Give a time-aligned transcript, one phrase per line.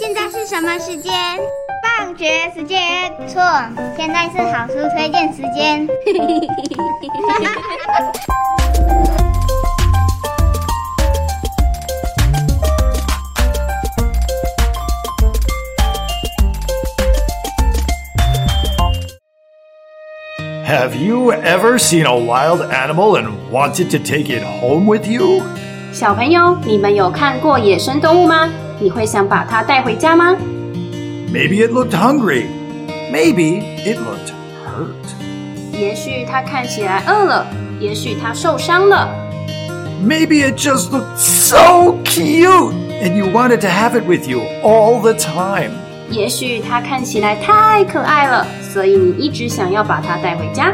[0.00, 1.12] 现在是什么时间？
[1.98, 3.12] 放学时间。
[3.28, 3.42] 错，
[3.98, 5.86] 现在是好书推荐时间。
[20.64, 25.42] Have you ever seen a wild animal and wanted to take it home with you?
[25.92, 28.48] 小朋友，你们有看过野生动物吗？
[28.79, 30.35] 你会想把它带回家吗？
[31.31, 32.45] Maybe it looked hungry.
[33.11, 34.31] Maybe it looked
[34.65, 35.77] hurt.
[35.77, 37.47] 也许它看起来饿了，
[37.79, 39.09] 也许它受伤了，
[40.05, 45.01] Maybe it just looked so cute and you wanted to have it with you all
[45.01, 45.71] the time.
[46.09, 50.73] 也许它看起来太可爱了，所以你一直想要把它带回家。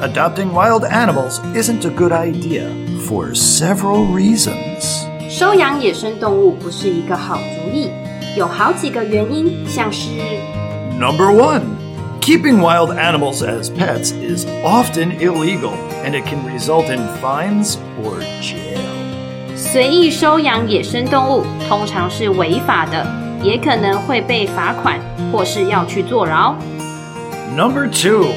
[0.00, 2.68] Adopting wild animals isn't a good idea
[3.06, 5.04] for several reasons.
[5.32, 7.90] 收养野生动物不是一个好主意，
[8.36, 10.08] 有好几个原因，像是
[10.98, 11.62] Number one,
[12.20, 15.72] keeping wild animals as pets is often illegal
[16.04, 18.78] and it can result in fines or jail.
[19.56, 23.06] 随意收养野生动物通常是违法的，
[23.42, 24.98] 也可能会被罚款
[25.30, 26.54] 或是要去坐牢。
[27.56, 28.28] Number two,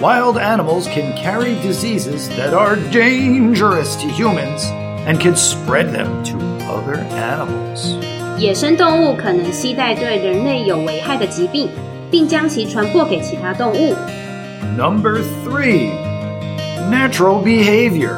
[0.00, 4.64] wild animals can carry diseases that are dangerous to humans
[5.06, 6.36] and can spread them to
[6.68, 7.96] other animals.
[8.38, 11.68] 野生动物可能携带对人类有危害的疾病，
[12.10, 13.94] 并将其传播给其他动物。
[14.76, 15.90] Number three,
[16.90, 18.16] natural behavior.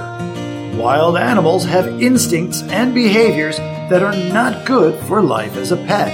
[0.78, 3.56] Wild animals have instincts and behaviors
[3.90, 6.10] that are not good for life as a pet.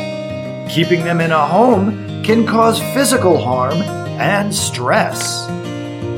[0.68, 3.82] Keeping them in a home can cause physical harm
[4.18, 5.46] and stress.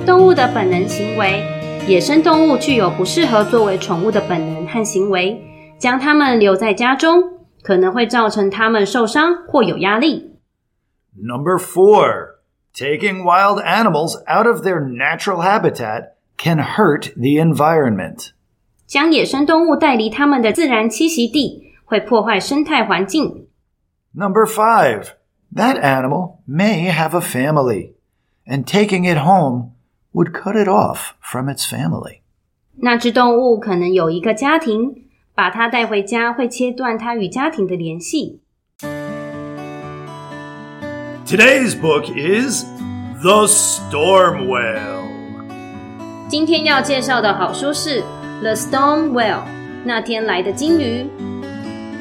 [0.06, 1.44] 动物的本能行为，
[1.86, 5.42] 野生动物具有不适合作为宠物的本能和行为，
[5.78, 7.22] 将它们留在家中
[7.62, 10.36] 可能会造成它们受伤或有压力。
[11.16, 12.36] Number four,
[12.74, 18.30] taking wild animals out of their natural habitat can hurt the environment.
[18.86, 23.46] 将野生动物带离它们的自然栖息地，会破坏生态环境。
[24.14, 25.08] Number five,
[25.55, 27.95] that animal may have a family,
[28.46, 29.73] and taking it home
[30.14, 32.20] would cut it off from its family.
[32.83, 38.40] 那只动物可能有一个家庭，把它带回家会切断它与家庭的联系。
[41.27, 42.64] Today's book is
[43.23, 45.01] The Storm Whale.
[46.28, 48.01] 今天要介绍的好书是《
[48.40, 49.42] The Stone Whale》
[49.84, 51.06] 那天来的金鱼。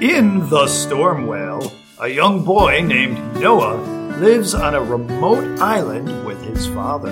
[0.02, 3.78] In The Storm Whale, a young boy named Noah
[4.20, 7.12] lives on a remote island with his father.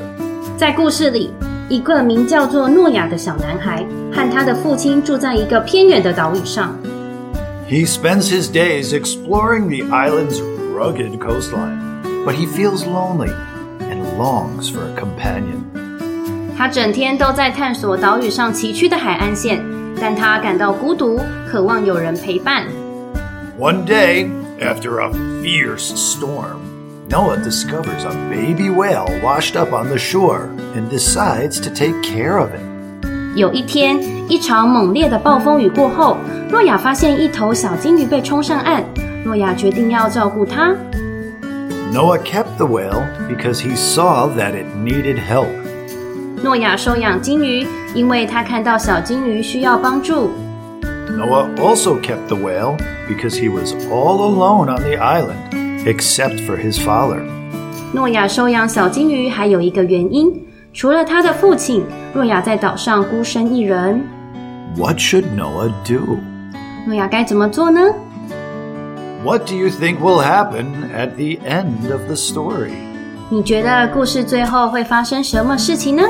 [0.57, 1.31] 在故事里，
[1.69, 6.75] 一个名叫做诺亚的小男孩和他的父亲住在一个偏远的岛屿上。
[7.69, 10.39] He spends his days exploring the island's
[10.73, 13.31] rugged coastline, but he feels lonely
[13.81, 15.63] and longs for a companion.
[16.57, 19.63] 他整天都在探索岛屿上崎岖的海岸线，
[19.99, 21.19] 但他感到孤独，
[21.51, 22.63] 渴望有人陪伴。
[23.59, 24.29] One day,
[24.59, 25.11] after a
[25.43, 26.57] fierce storm,
[27.11, 32.37] Noah discovers a baby whale washed up on the shore and decides to take care
[32.37, 32.61] of it.
[33.35, 36.17] 有一天，一场猛烈的暴风雨过后，
[36.49, 38.83] 诺亚发现一头小金鱼被冲上岸。
[39.23, 40.75] 诺亚决定要照顾它。
[41.93, 45.47] Noah kept the whale because he saw that it needed help.
[46.43, 47.65] 诺亚收养金鱼，
[47.95, 50.31] 因为他看到小金鱼需要帮助。
[51.09, 52.77] Noah also kept the whale
[53.07, 55.37] because he was all alone on the island,
[55.85, 57.21] except for his father.
[57.93, 60.33] 诺亚收养小金鱼还有一个原因，
[60.73, 64.01] 除了他的父亲，诺亚在岛上孤身一人。
[64.75, 66.17] What should Noah do?
[66.85, 67.81] 诺亚该怎么做呢？
[69.23, 70.65] What do you think will happen
[70.95, 72.71] at the end of the story?
[73.29, 76.03] 你觉得故事最后会发生什么事情呢？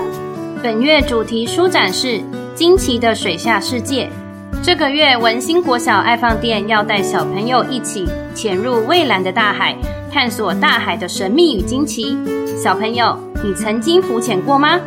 [0.62, 2.08] 本月主题书展是《
[2.54, 4.06] 惊奇的水下世界》。
[4.65, 9.77] 这个月，文心国小爱放电要带小朋友一起潜入蔚蓝的大海，
[10.09, 12.17] 探索大海的神秘与惊奇。
[12.63, 14.79] 小朋友，你曾经浮潜过吗？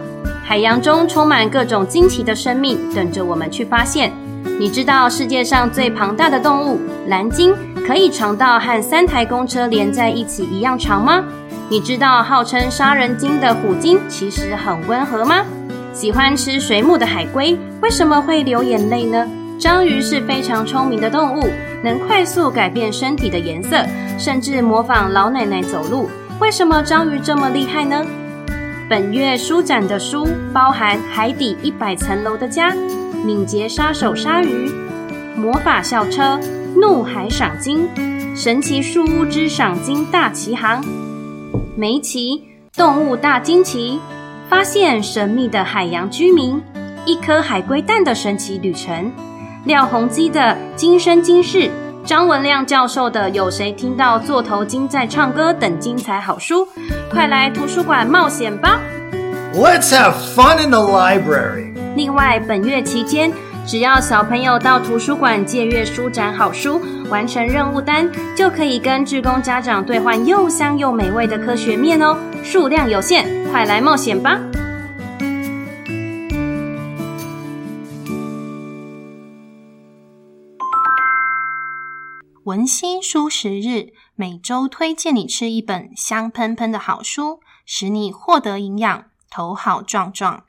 [0.45, 4.13] 海洋中充满各种惊奇的生命，等着我们去发现。
[4.57, 7.54] 你知道世界上最庞大的动物蓝鲸
[7.86, 11.21] 可以长到和三台公车连在一起一样长吗？
[11.68, 15.44] 你知道号称杀人鲸的虎鲸其实很温和吗？
[15.92, 19.28] 喜欢吃水母的海龟为什么会流眼泪呢？
[19.57, 21.48] 章鱼是非常聪明的动物，
[21.81, 23.86] 能快速改变身体的颜色，
[24.18, 26.10] 甚至模仿老奶奶走路。
[26.40, 28.06] 为什么章鱼这么厉害呢？
[28.90, 32.72] 本月书展的书包含《海底一百层楼的家》、
[33.24, 34.68] 《敏捷杀手鲨鱼》、
[35.40, 36.22] 《魔法校车》、
[36.80, 37.88] 《怒海赏金》、
[38.40, 40.84] 《《神奇树屋之赏金大奇航》，
[41.78, 42.44] 梅奇
[42.75, 44.00] 动物大惊奇，
[44.50, 46.62] 发现神秘的海洋居民，
[47.06, 49.12] 一颗海龟蛋的神奇旅程，
[49.66, 51.72] 廖鸿基的今生今世，
[52.06, 56.68] 张文亮教授的有谁听到座头鲸在唱歌等精彩好书，
[57.10, 58.80] 快来图书馆冒险吧
[59.56, 61.74] ！Let's have fun in the library.
[61.96, 63.32] 另外，本月期间，
[63.66, 66.80] 只要小朋友到图书馆借阅书展好书，
[67.10, 72.16] 完成任务单，就可以跟志工家长兑换又香又美味的科学面哦。
[72.44, 74.40] 数量有限，快来冒险吧！
[82.45, 90.44] 文心书食日，每周推荐你吃一本香喷喷的好书，使你获得营养，头好壮壮。